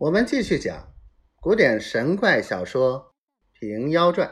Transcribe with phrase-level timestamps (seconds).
[0.00, 0.94] 我们继续讲
[1.42, 3.12] 古典神怪小说
[3.60, 4.28] 《平妖传》。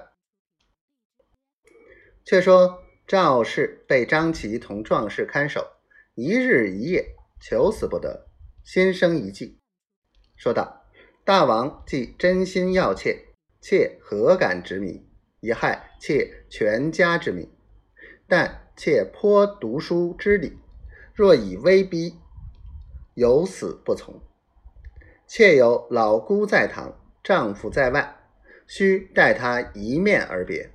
[2.24, 5.72] 却说赵氏被张琪同壮士看守，
[6.14, 8.30] 一日一夜求死不得，
[8.64, 9.60] 心生一计，
[10.38, 10.86] 说道
[11.22, 13.26] ：“大王既真心要妾，
[13.60, 15.06] 妾何敢执迷，
[15.40, 17.46] 以害妾全家之命？
[18.26, 20.58] 但妾颇读书知礼，
[21.12, 22.14] 若以威逼，
[23.12, 24.18] 有死不从。
[25.28, 28.16] 妾有老姑在堂，丈夫在外，
[28.66, 30.70] 须待他一面而别，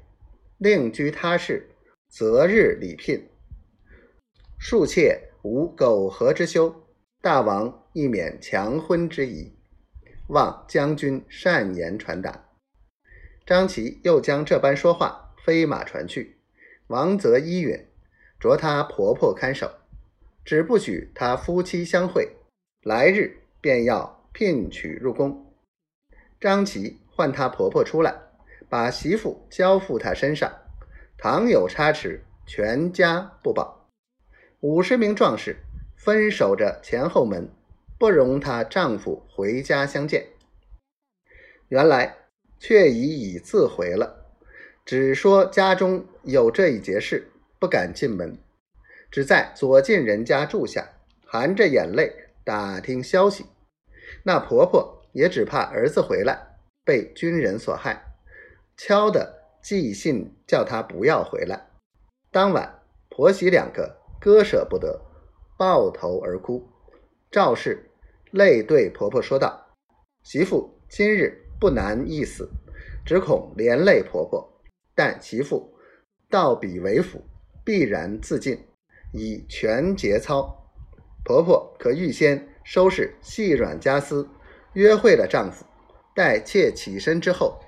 [0.58, 1.70] 另居他室。”
[2.08, 3.28] 择日礼聘，
[4.59, 6.84] 庶妾无苟合之休，
[7.22, 9.52] 大王亦免强婚之疑。
[10.28, 12.50] 望将军善言传达。
[13.48, 16.38] 张琪又将这般说话飞马传去。
[16.86, 17.88] 王泽依允，
[18.40, 19.72] 着她婆婆看守，
[20.45, 22.36] 只不许她夫妻相会。
[22.84, 25.54] 来日便要聘娶入宫。
[26.42, 28.14] 张琪唤她婆婆出来，
[28.67, 30.52] 把媳妇交付她身上。
[31.17, 33.89] 倘有差池，全家不保。
[34.59, 35.58] 五十名壮士
[35.95, 37.50] 分守着前后门，
[37.98, 40.28] 不容她丈夫回家相见。
[41.70, 42.17] 原来
[42.59, 44.26] 却已已自回了，
[44.86, 48.38] 只说家中有这一节事，不敢进门，
[49.09, 50.89] 只在左近人家住下，
[51.26, 53.45] 含着眼泪打听消息。
[54.24, 58.16] 那婆婆也只怕儿子回来被军人所害，
[58.76, 59.44] 敲的。
[59.64, 61.70] 寄信叫他不要回来。
[62.32, 65.00] 当晚，婆媳两个割舍不得，
[65.58, 66.68] 抱头而哭。
[67.32, 67.90] 赵氏
[68.32, 69.74] 泪对婆婆说道
[70.22, 72.50] ：“媳妇今日不难一死，
[73.06, 74.62] 只恐连累婆婆。
[74.94, 75.74] 但媳妇
[76.30, 77.24] 到彼为府，
[77.64, 78.68] 必然自尽，
[79.14, 80.70] 以全节操。
[81.24, 84.30] 婆婆可预先收拾细软家私，
[84.73, 85.66] 约会了丈夫，
[86.16, 87.59] 待妾起身之后。”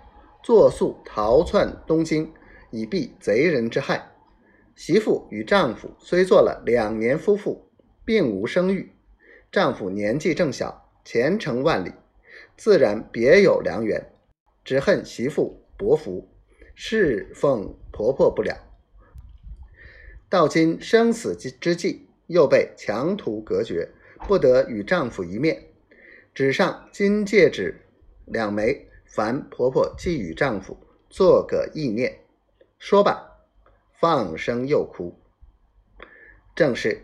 [0.44, 2.32] 作速逃窜东京，
[2.70, 4.12] 以避贼人之害。
[4.76, 7.72] 媳妇与丈夫虽做了两年夫妇，
[8.06, 8.92] 并无生育。
[9.52, 11.92] 丈夫年纪正小，前程万里，
[12.56, 14.12] 自然别有良缘。
[14.64, 16.30] 只恨媳妇薄福，
[16.76, 18.56] 侍奉婆婆不了。
[20.30, 23.90] 到今生死之之际，又被强途隔绝，
[24.28, 25.64] 不得与丈夫一面。
[26.34, 27.82] 纸上金戒指
[28.26, 28.88] 两枚。
[29.08, 30.78] 凡婆婆寄与丈夫，
[31.10, 32.20] 做个意念。
[32.78, 33.16] 说罢，
[33.94, 35.18] 放声又哭。
[36.54, 37.02] 正是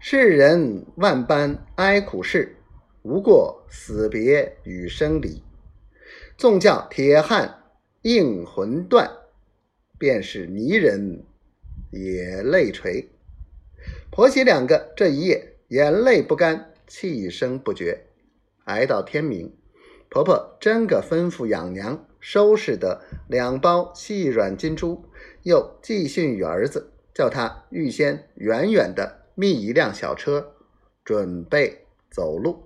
[0.00, 2.56] 世人万般哀苦事，
[3.02, 5.40] 无过死别与生离。
[6.36, 7.62] 纵叫铁汉
[8.02, 9.08] 硬魂断，
[9.98, 11.22] 便是泥人
[11.92, 13.08] 也泪垂。
[14.10, 18.06] 婆媳两个这一夜眼泪不干，气声不绝，
[18.64, 19.52] 挨到天明。
[20.10, 25.04] 婆婆真个吩咐养娘收拾的两包细软金珠，
[25.42, 30.54] 又寄信与儿子，叫他预先远远的觅一辆小车，
[31.04, 32.62] 准备走路。